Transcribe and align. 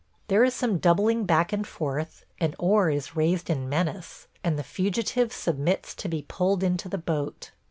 There 0.29 0.43
is 0.43 0.55
some 0.55 0.79
doubling 0.79 1.27
back 1.27 1.53
and 1.53 1.67
forth, 1.67 2.25
an 2.39 2.55
oar 2.57 2.89
is 2.89 3.15
raised 3.15 3.51
in 3.51 3.69
menace, 3.69 4.27
and 4.43 4.57
the 4.57 4.63
fugitive 4.63 5.31
submits 5.31 5.93
to 5.93 6.09
be 6.09 6.25
pulled 6.27 6.63
into 6.63 6.89
the 6.89 6.97
boat. 6.97 7.51